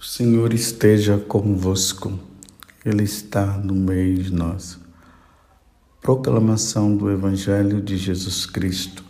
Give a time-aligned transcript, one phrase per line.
[0.00, 2.18] O Senhor esteja convosco,
[2.82, 4.80] Ele está no meio de nós.
[6.00, 9.04] Proclamação do Evangelho de Jesus Cristo,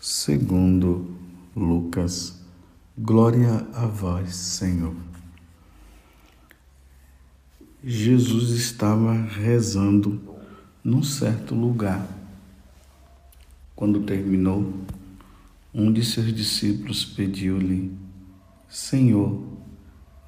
[0.00, 1.16] segundo
[1.56, 2.40] Lucas.
[2.96, 4.94] Glória a vós, Senhor.
[7.82, 10.22] Jesus estava rezando
[10.84, 12.06] num certo lugar.
[13.74, 14.72] Quando terminou,
[15.74, 17.92] um de seus discípulos pediu-lhe:
[18.68, 19.49] Senhor,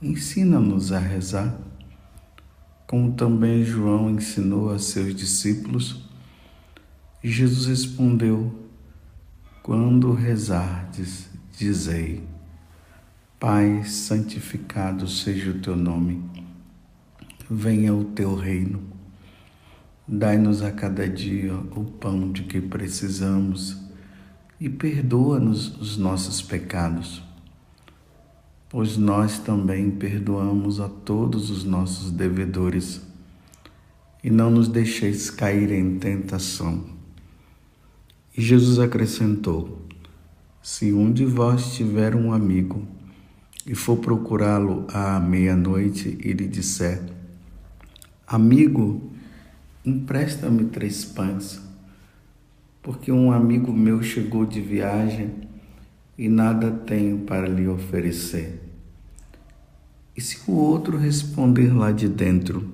[0.02, 1.56] ensina-nos a rezar,
[2.88, 6.04] como também João ensinou a seus discípulos.
[7.22, 8.52] Jesus respondeu:
[9.62, 12.26] Quando rezardes, dizei:
[13.38, 16.22] Pai, santificado seja o teu nome,
[17.48, 18.82] venha o teu reino.
[20.06, 23.80] Dai-nos a cada dia o pão de que precisamos
[24.60, 27.22] e perdoa-nos os nossos pecados
[28.72, 33.02] pois nós também perdoamos a todos os nossos devedores.
[34.24, 36.82] E não nos deixeis cair em tentação.
[38.34, 39.86] E Jesus acrescentou:
[40.62, 42.82] Se um de vós tiver um amigo
[43.66, 47.02] e for procurá-lo à meia-noite e lhe disser:
[48.26, 49.12] Amigo,
[49.84, 51.60] empresta-me três pães,
[52.80, 55.30] porque um amigo meu chegou de viagem
[56.16, 58.61] e nada tenho para lhe oferecer.
[60.14, 62.70] E se o outro responder lá de dentro,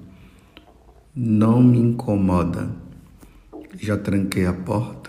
[1.15, 2.69] não me incomoda,
[3.79, 5.09] já tranquei a porta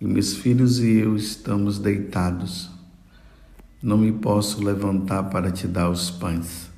[0.00, 2.70] e meus filhos e eu estamos deitados,
[3.82, 6.70] não me posso levantar para te dar os pães.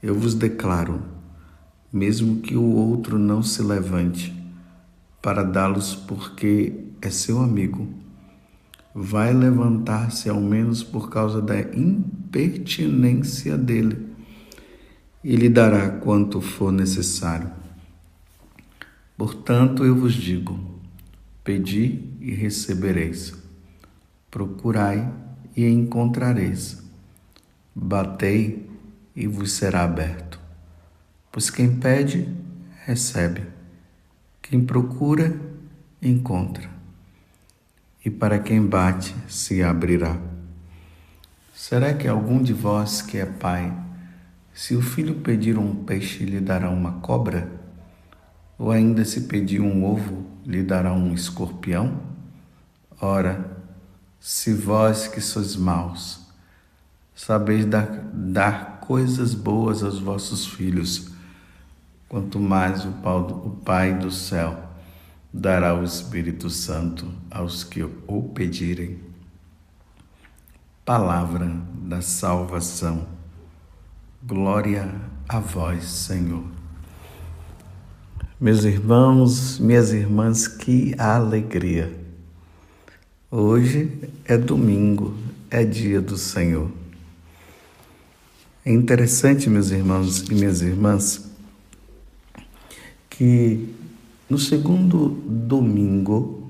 [0.00, 1.02] Eu vos declaro,
[1.92, 4.32] mesmo que o outro não se levante
[5.20, 7.88] para dá-los porque é seu amigo,
[8.94, 11.58] vai levantar-se ao menos por causa da
[12.34, 14.08] impertinência dele
[15.22, 17.50] e lhe dará quanto for necessário.
[19.16, 20.58] Portanto, eu vos digo:
[21.44, 23.32] pedi e recebereis,
[24.30, 25.08] procurai
[25.56, 26.82] e encontrareis,
[27.74, 28.68] batei
[29.14, 30.40] e vos será aberto.
[31.30, 32.28] Pois quem pede,
[32.84, 33.42] recebe,
[34.42, 35.38] quem procura,
[36.02, 36.74] encontra
[38.04, 40.33] e para quem bate se abrirá.
[41.56, 43.72] Será que algum de vós que é pai,
[44.52, 47.48] se o filho pedir um peixe, lhe dará uma cobra?
[48.58, 52.00] Ou ainda se pedir um ovo, lhe dará um escorpião?
[53.00, 53.56] Ora,
[54.18, 56.26] se vós que sois maus,
[57.14, 61.12] sabeis dar, dar coisas boas aos vossos filhos,
[62.08, 62.90] quanto mais o
[63.64, 64.70] Pai do céu
[65.32, 69.13] dará o Espírito Santo aos que o pedirem.
[70.84, 71.50] Palavra
[71.82, 73.06] da salvação.
[74.22, 74.94] Glória
[75.26, 76.44] a vós, Senhor.
[78.38, 81.90] Meus irmãos, minhas irmãs, que alegria!
[83.30, 85.16] Hoje é domingo,
[85.50, 86.70] é dia do Senhor.
[88.62, 91.30] É interessante, meus irmãos e minhas irmãs,
[93.08, 93.74] que
[94.28, 96.43] no segundo domingo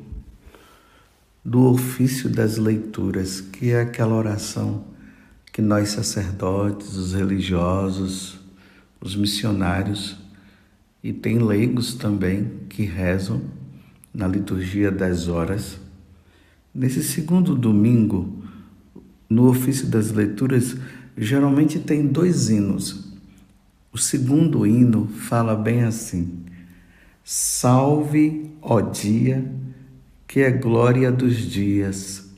[1.45, 4.85] do ofício das leituras, que é aquela oração
[5.53, 8.41] que nós sacerdotes, os religiosos,
[9.01, 10.17] os missionários
[11.03, 13.43] e tem leigos também que rezam
[14.13, 15.79] na liturgia das horas.
[16.75, 18.43] Nesse segundo domingo,
[19.29, 20.77] no ofício das leituras,
[21.17, 23.13] geralmente tem dois hinos.
[23.93, 26.43] O segundo hino fala bem assim:
[27.23, 29.45] Salve, ó dia,
[30.35, 32.29] que é glória dos dias.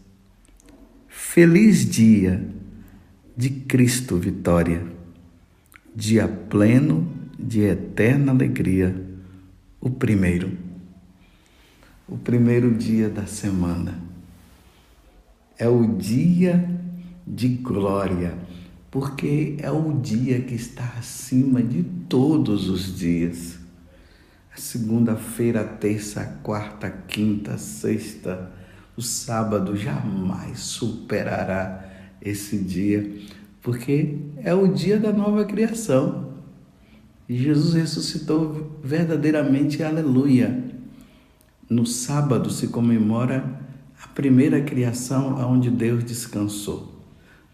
[1.09, 2.47] Feliz dia
[3.35, 4.87] de Cristo vitória,
[5.95, 9.03] dia pleno de eterna alegria,
[9.81, 10.53] o primeiro,
[12.07, 13.99] o primeiro dia da semana.
[15.59, 16.69] É o dia
[17.27, 18.37] de glória,
[18.91, 23.66] porque é o dia que está acima de todos os dias
[24.57, 28.51] segunda-feira, terça, quarta, quinta, sexta,
[28.97, 31.85] o sábado jamais superará
[32.21, 33.15] esse dia,
[33.63, 36.35] porque é o dia da nova criação.
[37.29, 40.65] E Jesus ressuscitou verdadeiramente, aleluia.
[41.69, 43.45] No sábado se comemora
[44.03, 47.03] a primeira criação onde Deus descansou,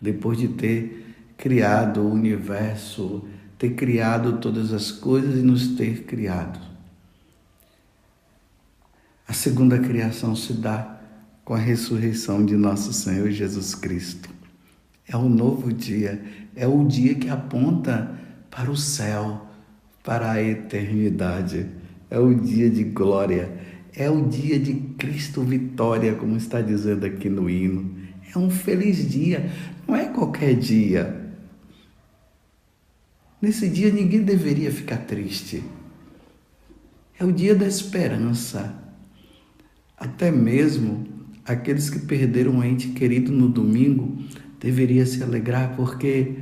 [0.00, 3.25] depois de ter criado o universo,
[3.58, 6.71] ter criado todas as coisas e nos ter criado.
[9.32, 11.00] A segunda criação se dá
[11.43, 14.29] com a ressurreição de nosso Senhor Jesus Cristo.
[15.08, 16.23] É um novo dia,
[16.55, 18.14] é o dia que aponta
[18.50, 19.46] para o céu,
[20.05, 21.67] para a eternidade.
[22.11, 23.50] É o dia de glória,
[23.94, 27.90] é o dia de Cristo vitória, como está dizendo aqui no hino.
[28.34, 29.50] É um feliz dia,
[29.88, 31.32] não é qualquer dia.
[33.40, 35.64] Nesse dia ninguém deveria ficar triste.
[37.19, 38.81] É o dia da esperança.
[40.02, 41.06] Até mesmo
[41.44, 44.19] aqueles que perderam um ente querido no domingo
[44.58, 46.34] deveria se alegrar porque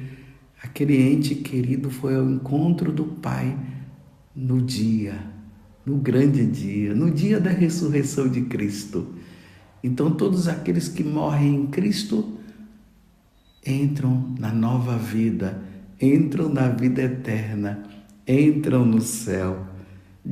[0.62, 3.54] aquele ente querido foi ao encontro do Pai
[4.34, 5.14] no dia,
[5.84, 9.14] no grande dia, no dia da ressurreição de Cristo.
[9.84, 12.38] Então todos aqueles que morrem em Cristo
[13.66, 15.62] entram na nova vida,
[16.00, 17.82] entram na vida eterna,
[18.26, 19.69] entram no céu.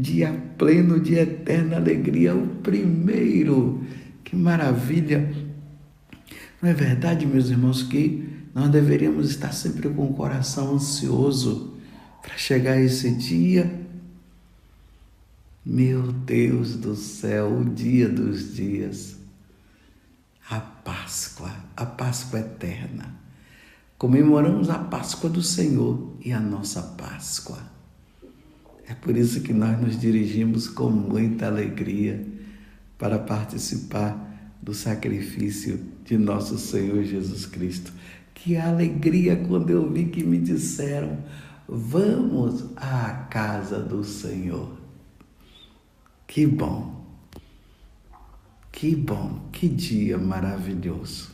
[0.01, 3.83] Dia pleno de eterna alegria, o primeiro.
[4.23, 5.35] Que maravilha!
[6.63, 11.75] Não é verdade, meus irmãos, que nós deveríamos estar sempre com o coração ansioso
[12.23, 13.71] para chegar esse dia?
[15.65, 19.19] Meu Deus do céu, o dia dos dias
[20.51, 23.15] a Páscoa, a Páscoa eterna.
[23.99, 27.59] Comemoramos a Páscoa do Senhor e a nossa Páscoa.
[28.89, 32.25] É por isso que nós nos dirigimos com muita alegria
[32.97, 37.93] para participar do sacrifício de nosso Senhor Jesus Cristo.
[38.33, 41.19] Que alegria quando eu vi que me disseram:
[41.69, 44.75] vamos à casa do Senhor.
[46.27, 47.05] Que bom.
[48.73, 51.31] Que bom, que dia maravilhoso.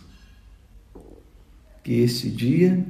[1.85, 2.85] Que esse dia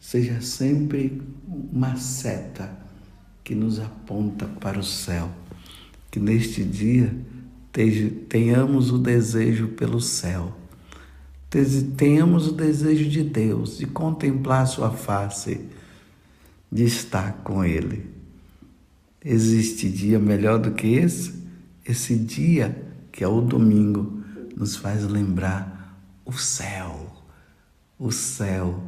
[0.00, 2.83] seja sempre uma seta
[3.44, 5.30] que nos aponta para o céu.
[6.10, 7.14] Que neste dia
[8.28, 10.56] tenhamos o desejo pelo céu.
[11.96, 15.60] Tenhamos o desejo de Deus, de contemplar Sua face,
[16.72, 18.10] de estar com Ele.
[19.24, 21.44] Existe dia melhor do que esse?
[21.86, 24.24] Esse dia que é o domingo,
[24.56, 27.12] nos faz lembrar o céu,
[27.96, 28.82] o céu,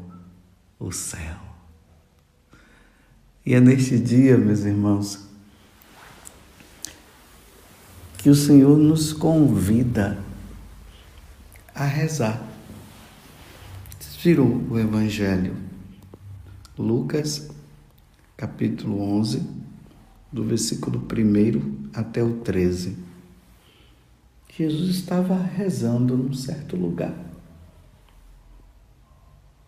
[0.81, 1.46] o céu.
[3.47, 5.25] E é neste dia, meus irmãos,
[8.19, 10.19] que o Senhor nos convida
[11.73, 12.45] a rezar.
[14.01, 15.55] Vocês viram o Evangelho?
[16.77, 17.49] Lucas,
[18.37, 19.49] capítulo 11,
[20.33, 22.99] do versículo 1 até o 13.
[24.59, 27.15] Jesus estava rezando num certo lugar.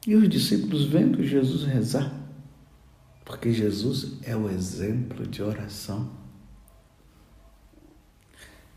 [0.04, 2.17] E os discípulos vendo Jesus rezar,
[3.28, 6.10] porque Jesus é o exemplo de oração,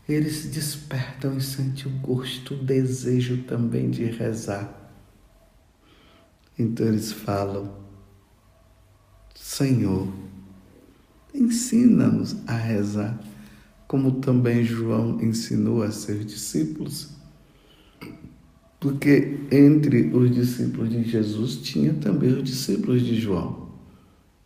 [0.06, 4.92] eles despertam e sentem o gosto, o desejo também de rezar.
[6.58, 7.74] Então eles falam:
[9.34, 10.12] Senhor,
[11.32, 13.18] ensina-nos a rezar
[13.88, 17.10] como também João ensinou a seus discípulos,
[18.78, 23.71] porque entre os discípulos de Jesus tinha também os discípulos de João.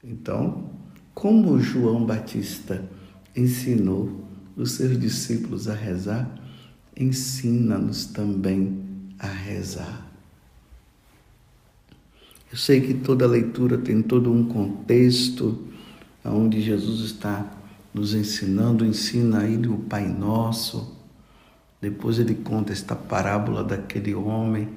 [0.08, 0.70] Então,
[1.12, 2.88] como João Batista
[3.34, 4.24] ensinou
[4.56, 6.32] os seus discípulos a rezar,
[6.96, 8.84] ensina-nos também
[9.18, 10.06] a rezar.
[12.52, 15.66] Eu sei que toda leitura tem todo um contexto
[16.24, 17.52] onde Jesus está
[17.92, 20.96] nos ensinando, ensina ele o Pai Nosso.
[21.80, 24.68] Depois ele conta esta parábola daquele homem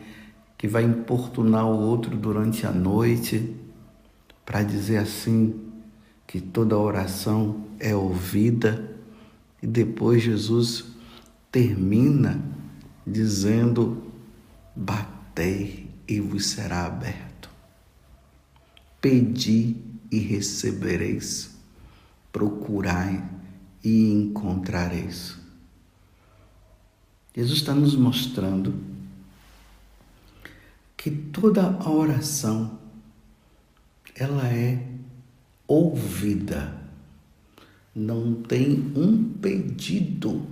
[0.57, 3.55] que vai importunar o outro durante a noite
[4.49, 5.71] para dizer assim
[6.25, 8.97] que toda oração é ouvida.
[9.61, 10.85] E depois Jesus
[11.51, 12.43] termina
[13.05, 14.11] dizendo:
[14.75, 17.47] Batei e vos será aberto.
[18.99, 19.77] Pedi
[20.11, 21.59] e recebereis
[22.31, 23.23] procurai
[23.83, 25.37] e encontrareis.
[27.35, 28.73] Jesus está nos mostrando
[30.97, 32.78] que toda a oração
[34.19, 34.85] ela é
[35.65, 36.77] ouvida.
[37.95, 40.45] Não tem um pedido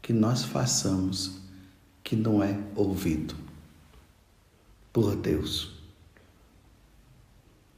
[0.00, 1.40] que nós façamos
[2.02, 3.34] que não é ouvido
[4.92, 5.72] por Deus.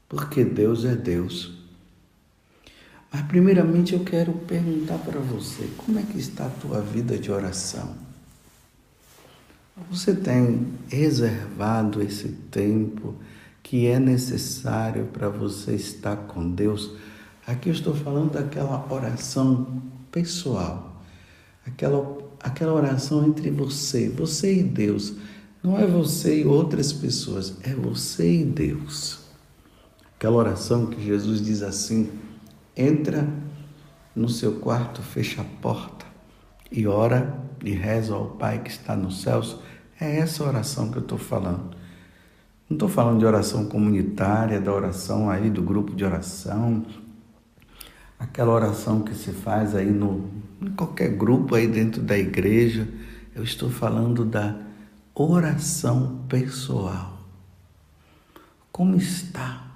[0.09, 1.53] Porque Deus é Deus.
[3.13, 7.31] Mas primeiramente eu quero perguntar para você, como é que está a tua vida de
[7.31, 7.97] oração?
[9.91, 13.15] Você tem reservado esse tempo
[13.65, 16.93] que é necessário para você estar com Deus?
[17.47, 21.03] Aqui eu estou falando daquela oração pessoal,
[21.67, 25.15] aquela, aquela oração entre você, você e Deus.
[25.63, 29.21] Não é você e outras pessoas, é você e Deus.
[30.15, 32.11] Aquela oração que Jesus diz assim:
[32.77, 33.27] entra
[34.15, 36.05] no seu quarto, fecha a porta
[36.71, 39.57] e ora e reza ao Pai que está nos céus.
[39.99, 41.84] É essa oração que eu estou falando.
[42.75, 46.85] Não estou falando de oração comunitária, da oração aí do grupo de oração,
[48.19, 50.29] aquela oração que se faz aí no,
[50.61, 52.89] em qualquer grupo aí dentro da igreja.
[53.33, 54.57] Eu estou falando da
[55.15, 57.17] oração pessoal.
[58.73, 59.69] Como está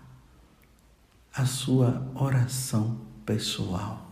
[1.32, 4.10] a sua oração pessoal?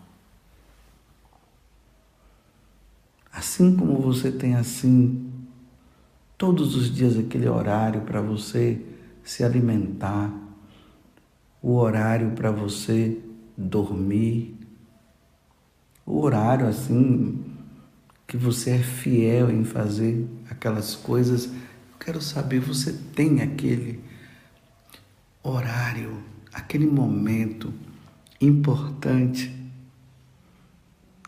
[3.32, 5.25] Assim como você tem assim
[6.38, 8.80] todos os dias aquele horário para você
[9.22, 10.32] se alimentar,
[11.62, 13.18] o horário para você
[13.56, 14.54] dormir,
[16.04, 17.44] o horário assim
[18.26, 21.46] que você é fiel em fazer aquelas coisas.
[21.46, 24.00] Eu quero saber, você tem aquele
[25.42, 27.72] horário, aquele momento
[28.40, 29.52] importante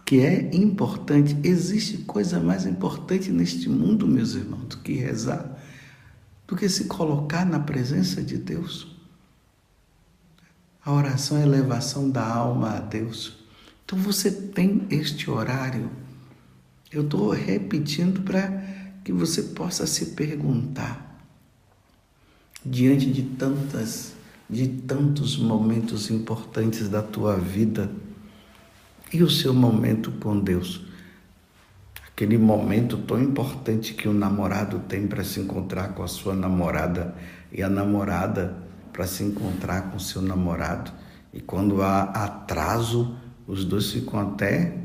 [0.08, 1.36] que é importante.
[1.44, 5.58] Existe coisa mais importante neste mundo, meus irmãos, do que rezar,
[6.46, 8.96] do que se colocar na presença de Deus.
[10.82, 13.36] A oração é a elevação da alma a Deus.
[13.84, 15.90] Então você tem este horário.
[16.90, 18.48] Eu estou repetindo para
[19.04, 21.22] que você possa se perguntar
[22.64, 24.14] diante de tantas,
[24.48, 27.90] de tantos momentos importantes da tua vida
[29.12, 30.84] e o seu momento com Deus?
[32.06, 37.14] Aquele momento tão importante que o namorado tem para se encontrar com a sua namorada
[37.52, 38.56] e a namorada
[38.92, 40.90] para se encontrar com seu namorado.
[41.32, 44.76] E quando há atraso, os dois ficam até.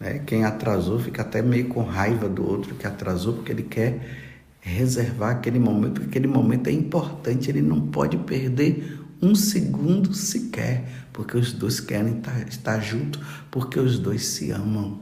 [0.00, 4.20] Né, quem atrasou fica até meio com raiva do outro que atrasou, porque ele quer
[4.60, 11.06] reservar aquele momento, porque aquele momento é importante, ele não pode perder um segundo sequer,
[11.12, 15.00] porque os dois querem estar, estar juntos, porque os dois se amam.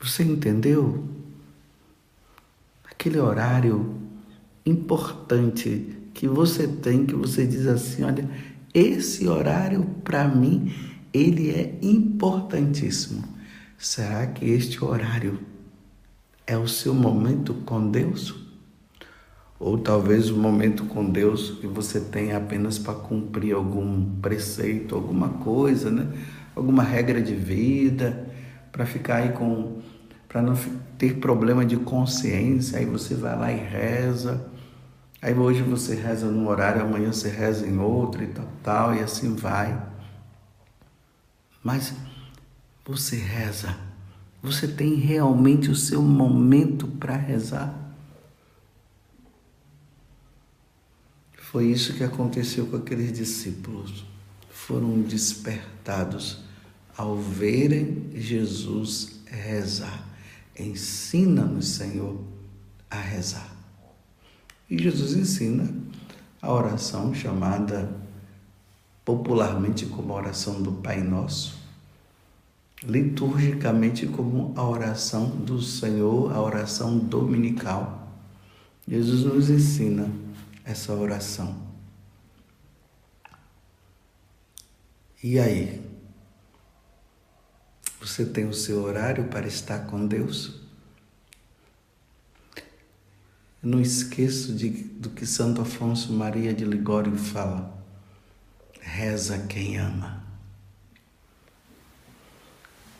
[0.00, 1.04] Você entendeu?
[2.88, 4.00] Aquele horário
[4.64, 8.30] importante que você tem, que você diz assim: olha,
[8.72, 10.72] esse horário para mim,
[11.12, 13.24] ele é importantíssimo.
[13.76, 15.40] Será que este horário
[16.46, 18.45] é o seu momento com Deus?
[19.58, 25.30] Ou talvez o momento com Deus que você tem apenas para cumprir algum preceito, alguma
[25.30, 26.12] coisa, né?
[26.56, 28.26] alguma regra de vida,
[28.72, 29.82] para ficar aí com.
[30.26, 30.56] para não
[30.98, 34.48] ter problema de consciência, aí você vai lá e reza.
[35.20, 39.00] Aí hoje você reza num horário, amanhã você reza em outro e tal, tal, e
[39.00, 39.80] assim vai.
[41.62, 41.94] Mas
[42.86, 43.76] você reza,
[44.42, 47.85] você tem realmente o seu momento para rezar.
[51.56, 54.04] Foi isso que aconteceu com aqueles discípulos.
[54.50, 56.40] Foram despertados
[56.94, 60.06] ao verem Jesus rezar.
[60.54, 62.20] Ensina-nos, Senhor,
[62.90, 63.56] a rezar.
[64.68, 65.74] E Jesus ensina
[66.42, 67.90] a oração chamada
[69.02, 71.58] popularmente como a oração do Pai Nosso,
[72.82, 78.14] liturgicamente como a oração do Senhor, a oração dominical.
[78.86, 80.25] Jesus nos ensina
[80.66, 81.66] essa oração.
[85.22, 85.82] E aí?
[88.00, 90.66] Você tem o seu horário para estar com Deus?
[93.66, 97.76] não esqueço de, do que Santo Afonso Maria de Ligório fala.
[98.80, 100.24] Reza quem ama.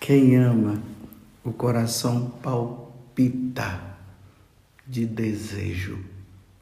[0.01, 0.83] Quem ama,
[1.45, 3.97] o coração palpita
[4.85, 6.16] de desejo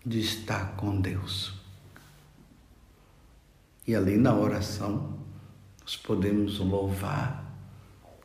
[0.05, 1.55] de estar com Deus.
[3.87, 5.19] E ali na oração,
[5.83, 7.45] nós podemos louvar,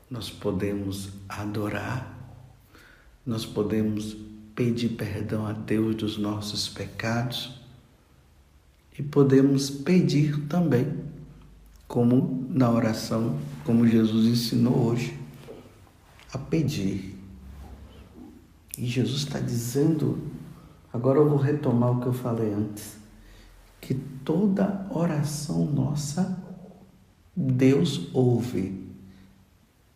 [0.10, 2.18] nós podemos adorar,
[3.26, 4.16] nós podemos
[4.56, 7.60] pedir perdão a Deus dos nossos pecados
[8.98, 10.94] e podemos pedir também,
[11.88, 15.18] como na oração, como Jesus ensinou hoje,
[16.34, 17.18] a pedir.
[18.78, 20.29] E Jesus está dizendo
[20.92, 22.98] Agora eu vou retomar o que eu falei antes.
[23.80, 26.38] Que toda oração nossa,
[27.36, 28.88] Deus ouve.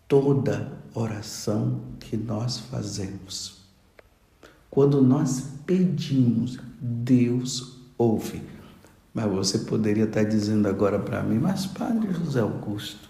[0.07, 3.63] Toda oração que nós fazemos.
[4.69, 8.41] Quando nós pedimos, Deus ouve.
[9.13, 13.09] Mas você poderia estar dizendo agora para mim, mas Padre José Augusto,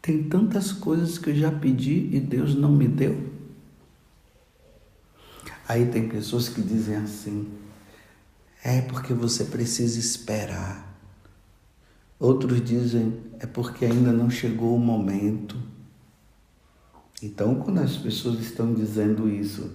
[0.00, 3.37] Tem tantas coisas que eu já pedi e Deus não me deu.
[5.68, 7.46] Aí tem pessoas que dizem assim:
[8.64, 10.98] é porque você precisa esperar.
[12.18, 15.56] Outros dizem: é porque ainda não chegou o momento.
[17.22, 19.72] Então, quando as pessoas estão dizendo isso,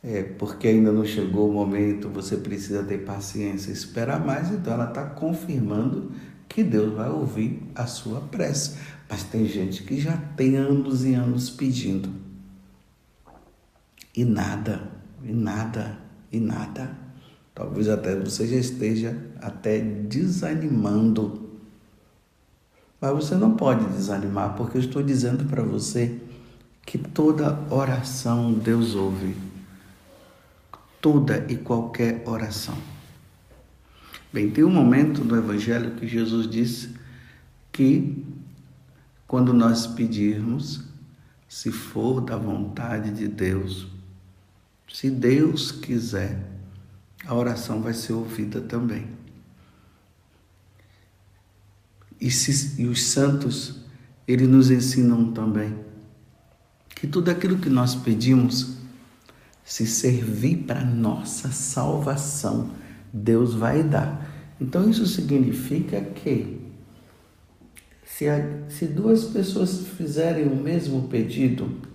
[0.00, 4.88] é porque ainda não chegou o momento, você precisa ter paciência, esperar mais, então ela
[4.88, 6.12] está confirmando
[6.46, 8.76] que Deus vai ouvir a sua prece.
[9.08, 12.23] Mas tem gente que já tem anos e anos pedindo.
[14.14, 14.88] E nada,
[15.22, 15.98] e nada,
[16.30, 16.96] e nada.
[17.54, 21.50] Talvez até você já esteja até desanimando.
[23.00, 26.20] Mas você não pode desanimar, porque eu estou dizendo para você
[26.86, 29.36] que toda oração Deus ouve.
[31.00, 32.76] Toda e qualquer oração.
[34.32, 36.94] Bem, tem um momento no Evangelho que Jesus disse
[37.70, 38.24] que
[39.26, 40.82] quando nós pedirmos,
[41.48, 43.93] se for da vontade de Deus,
[44.94, 46.38] se Deus quiser,
[47.26, 49.08] a oração vai ser ouvida também.
[52.20, 53.80] E, se, e os santos,
[54.26, 55.76] eles nos ensinam também
[56.90, 58.76] que tudo aquilo que nós pedimos,
[59.64, 62.70] se servir para nossa salvação,
[63.12, 64.54] Deus vai dar.
[64.60, 66.60] Então isso significa que
[68.04, 71.93] se, a, se duas pessoas fizerem o mesmo pedido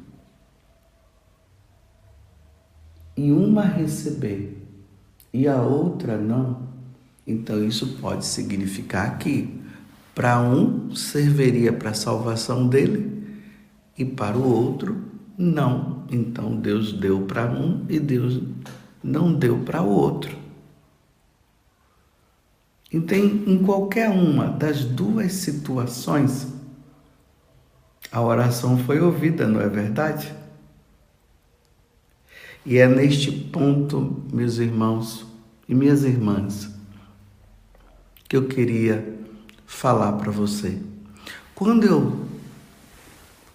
[3.20, 4.66] e uma receber
[5.34, 6.70] e a outra não,
[7.28, 9.60] então isso pode significar que
[10.16, 13.28] para um serviria para a salvação dele
[13.98, 15.04] e para o outro
[15.38, 16.06] não.
[16.10, 18.42] Então Deus deu para um e Deus
[19.04, 20.38] não deu para o outro.
[22.92, 26.48] Então, em qualquer uma das duas situações,
[28.12, 30.39] a oração foi ouvida, não é verdade?
[32.70, 35.26] E é neste ponto, meus irmãos
[35.68, 36.70] e minhas irmãs,
[38.28, 39.18] que eu queria
[39.66, 40.78] falar para você.
[41.56, 42.28] Quando eu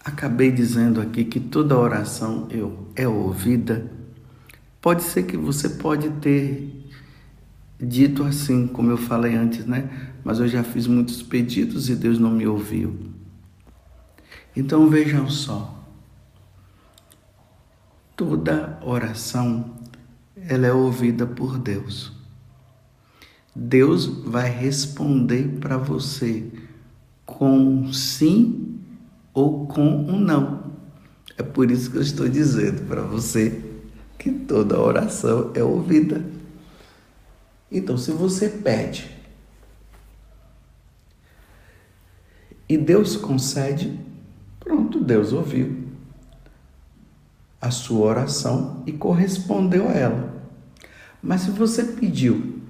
[0.04, 3.88] acabei dizendo aqui que toda oração eu, é ouvida,
[4.82, 6.84] pode ser que você pode ter
[7.80, 10.10] dito assim, como eu falei antes, né?
[10.24, 12.98] Mas eu já fiz muitos pedidos e Deus não me ouviu.
[14.56, 15.73] Então vejam só.
[18.16, 19.74] Toda oração
[20.36, 22.12] ela é ouvida por Deus.
[23.54, 26.50] Deus vai responder para você
[27.24, 28.80] com sim
[29.32, 30.72] ou com um não.
[31.36, 33.62] É por isso que eu estou dizendo para você
[34.18, 36.24] que toda oração é ouvida.
[37.70, 39.10] Então, se você pede
[42.68, 43.98] e Deus concede,
[44.60, 45.83] pronto, Deus ouviu
[47.64, 50.34] a sua oração e correspondeu a ela.
[51.22, 52.60] Mas se você pediu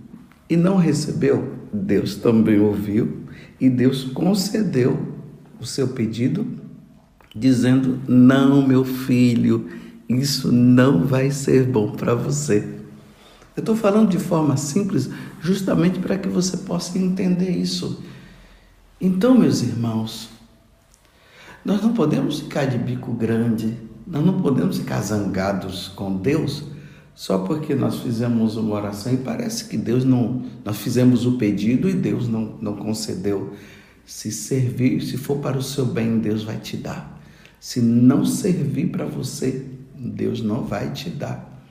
[0.48, 3.24] e não recebeu, Deus também ouviu
[3.61, 5.14] e Deus concedeu
[5.61, 6.46] o seu pedido,
[7.35, 9.68] dizendo: Não, meu filho,
[10.09, 12.74] isso não vai ser bom para você.
[13.57, 15.09] Eu estou falando de forma simples,
[15.40, 18.02] justamente para que você possa entender isso.
[19.00, 20.28] Então, meus irmãos,
[21.64, 23.76] nós não podemos ficar de bico grande,
[24.07, 26.64] nós não podemos ficar zangados com Deus
[27.14, 30.43] só porque nós fizemos uma oração e parece que Deus não.
[30.64, 33.55] Nós fizemos o pedido e Deus não, não concedeu.
[34.05, 37.21] Se servir, se for para o seu bem, Deus vai te dar.
[37.61, 39.64] Se não servir para você,
[39.97, 41.62] Deus não vai te dar.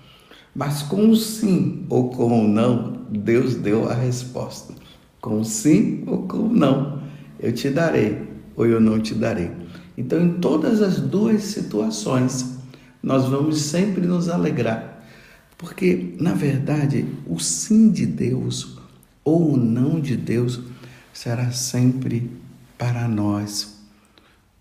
[0.55, 4.73] Mas com o sim ou com o não, Deus deu a resposta.
[5.19, 7.01] Com o sim ou com o não,
[7.39, 8.17] eu te darei
[8.55, 9.51] ou eu não te darei.
[9.97, 12.57] Então, em todas as duas situações,
[13.01, 15.05] nós vamos sempre nos alegrar,
[15.57, 18.77] porque, na verdade, o sim de Deus
[19.23, 20.59] ou o não de Deus
[21.13, 22.31] será sempre
[22.77, 23.73] para nós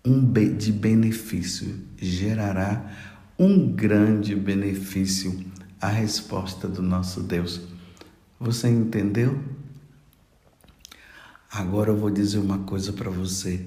[0.05, 2.91] um de benefício, gerará
[3.39, 5.45] um grande benefício
[5.79, 7.61] a resposta do nosso Deus.
[8.39, 9.41] Você entendeu?
[11.49, 13.65] Agora eu vou dizer uma coisa para você.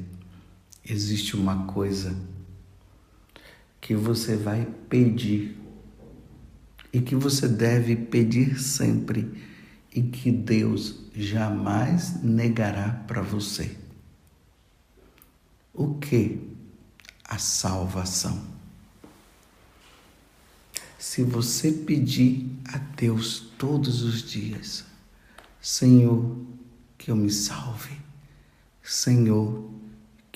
[0.88, 2.16] Existe uma coisa
[3.80, 5.58] que você vai pedir
[6.92, 9.42] e que você deve pedir sempre
[9.92, 13.76] e que Deus jamais negará para você.
[15.74, 16.40] O que?
[17.24, 18.46] A salvação.
[20.98, 24.84] Se você pedir a Deus todos os dias,
[25.60, 26.36] Senhor,
[26.96, 27.96] que eu me salve,
[28.82, 29.75] Senhor,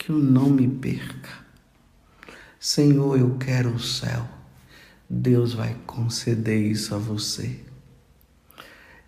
[0.00, 1.28] que eu não me perca.
[2.58, 4.26] Senhor, eu quero o céu.
[5.08, 7.60] Deus vai conceder isso a você.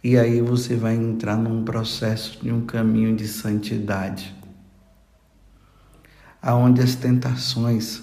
[0.04, 4.34] E aí você vai entrar num processo de um caminho de santidade,
[6.42, 8.02] aonde as tentações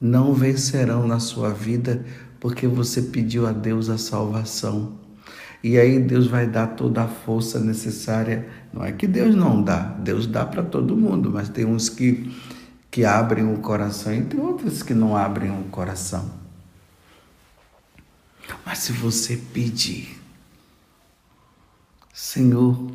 [0.00, 2.02] não vencerão na sua vida
[2.40, 4.98] porque você pediu a Deus a salvação.
[5.62, 8.48] E aí Deus vai dar toda a força necessária.
[8.74, 12.34] Não é que Deus não dá, Deus dá para todo mundo, mas tem uns que,
[12.90, 16.28] que abrem o coração e tem outros que não abrem o coração.
[18.66, 20.20] Mas se você pedir,
[22.12, 22.90] Senhor,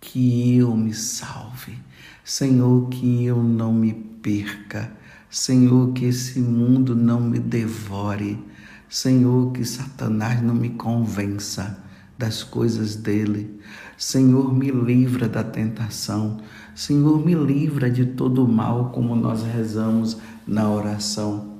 [0.00, 1.76] que eu me salve,
[2.24, 4.92] Senhor, que eu não me perca,
[5.28, 8.40] Senhor, que esse mundo não me devore,
[8.88, 11.82] Senhor, que Satanás não me convença
[12.16, 13.60] das coisas dele.
[13.98, 16.38] Senhor, me livra da tentação.
[16.72, 21.58] Senhor, me livra de todo o mal, como nós rezamos na oração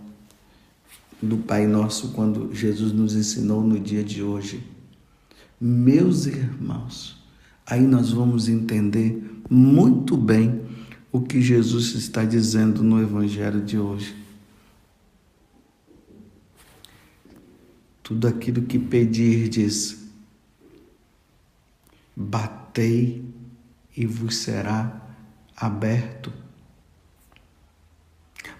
[1.20, 4.62] do Pai Nosso, quando Jesus nos ensinou no dia de hoje.
[5.60, 7.20] Meus irmãos,
[7.66, 10.60] aí nós vamos entender muito bem
[11.10, 14.14] o que Jesus está dizendo no Evangelho de hoje.
[18.00, 20.07] Tudo aquilo que pedirdes,
[22.18, 23.24] batei
[23.96, 25.00] e vos será
[25.56, 26.32] aberto.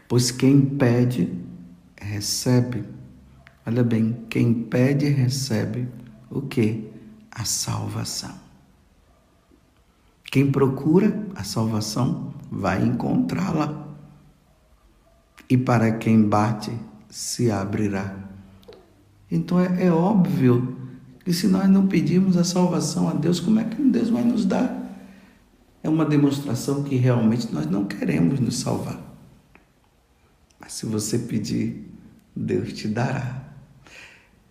[0.07, 1.37] Pois quem pede,
[2.01, 2.85] recebe.
[3.67, 5.89] Olha bem, quem pede, recebe
[6.31, 6.89] o que?
[7.33, 8.35] A salvação.
[10.25, 13.89] Quem procura a salvação vai encontrá-la.
[15.51, 16.73] E para quem bate,
[17.09, 18.15] se abrirá.
[19.31, 20.78] Então é, é, óbvio
[21.29, 24.47] que se nós não pedirmos a salvação a Deus, como é que Deus vai nos
[24.47, 24.83] dar?
[25.83, 28.99] É uma demonstração que realmente nós não queremos nos salvar.
[30.59, 31.87] Mas se você pedir,
[32.35, 33.45] Deus te dará.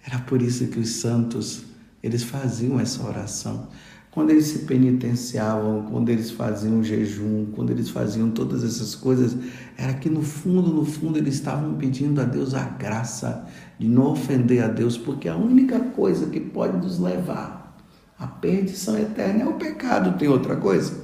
[0.05, 1.63] Era por isso que os santos,
[2.03, 3.69] eles faziam essa oração.
[4.17, 9.37] Quando eles se penitenciavam, quando eles faziam jejum, quando eles faziam todas essas coisas,
[9.77, 13.45] era que no fundo, no fundo, eles estavam pedindo a Deus a graça
[13.77, 17.77] de não ofender a Deus, porque a única coisa que pode nos levar
[18.17, 20.99] à perdição eterna é o pecado, tem outra coisa?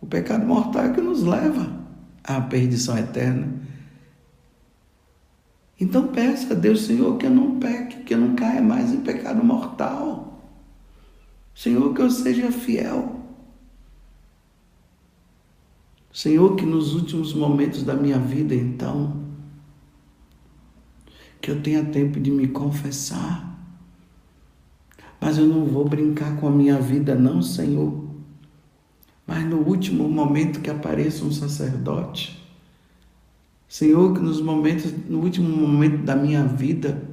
[0.00, 1.78] O pecado mortal é que nos leva
[2.24, 3.46] à perdição eterna.
[5.78, 9.02] Então peça a Deus, Senhor, que eu não peque, que eu não caia mais em
[9.02, 10.35] pecado mortal.
[11.56, 13.18] Senhor, que eu seja fiel.
[16.12, 19.24] Senhor, que nos últimos momentos da minha vida, então,
[21.40, 23.58] que eu tenha tempo de me confessar.
[25.18, 28.04] Mas eu não vou brincar com a minha vida, não, Senhor.
[29.26, 32.38] Mas no último momento que apareça um sacerdote,
[33.66, 37.05] Senhor, que nos momentos, no último momento da minha vida,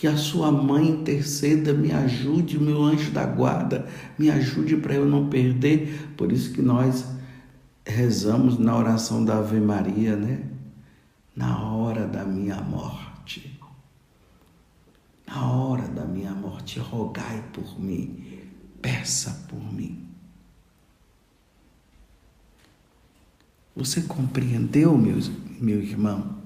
[0.00, 3.86] que a sua mãe interceda, me ajude, meu anjo da guarda,
[4.18, 6.08] me ajude para eu não perder.
[6.16, 7.04] Por isso que nós
[7.84, 10.48] rezamos na oração da Ave Maria, né?
[11.36, 13.60] Na hora da minha morte.
[15.26, 18.40] Na hora da minha morte, rogai por mim,
[18.80, 20.08] peça por mim.
[23.76, 26.38] Você compreendeu, meus, meu irmão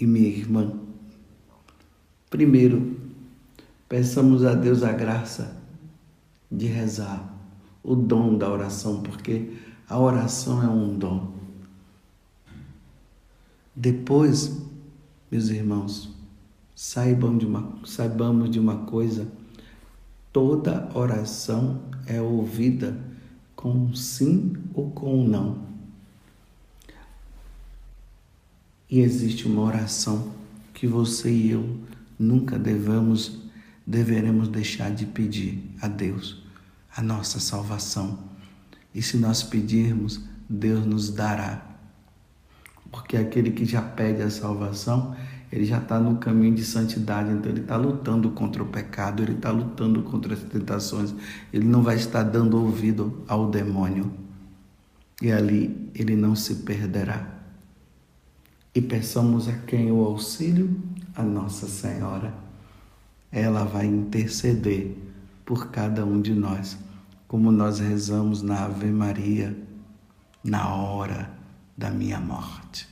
[0.00, 0.72] e minha irmã?
[2.32, 2.96] Primeiro,
[3.86, 5.54] peçamos a Deus a graça
[6.50, 7.30] de rezar,
[7.84, 9.52] o dom da oração, porque
[9.86, 11.34] a oração é um dom.
[13.76, 14.62] Depois,
[15.30, 16.08] meus irmãos,
[16.74, 19.30] saibam de uma, saibamos de uma coisa:
[20.32, 22.98] toda oração é ouvida
[23.54, 25.58] com sim ou com não.
[28.88, 30.32] E existe uma oração
[30.72, 31.91] que você e eu
[32.22, 33.40] nunca devemos,
[33.86, 36.42] deveremos deixar de pedir a Deus
[36.94, 38.18] a nossa salvação.
[38.94, 41.66] E se nós pedirmos, Deus nos dará.
[42.90, 45.16] Porque aquele que já pede a salvação,
[45.50, 49.32] ele já está no caminho de santidade, então ele está lutando contra o pecado, ele
[49.32, 51.14] está lutando contra as tentações,
[51.52, 54.12] ele não vai estar dando ouvido ao demônio.
[55.20, 57.42] E ali ele não se perderá
[58.74, 60.74] e peçamos a quem o auxílio?
[61.14, 62.32] A Nossa Senhora.
[63.30, 64.96] Ela vai interceder
[65.44, 66.76] por cada um de nós,
[67.26, 69.56] como nós rezamos na Ave Maria,
[70.44, 71.30] na hora
[71.76, 72.88] da minha morte,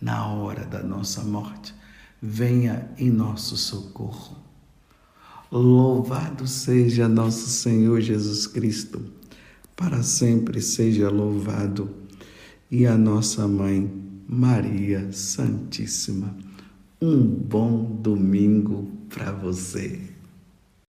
[0.00, 1.74] na hora da nossa morte.
[2.22, 4.36] Venha em nosso socorro.
[5.50, 9.20] Louvado seja nosso Senhor Jesus Cristo
[9.80, 11.88] para sempre seja louvado.
[12.70, 13.90] E a nossa mãe,
[14.28, 16.36] Maria Santíssima.
[17.02, 20.09] Um bom domingo para você.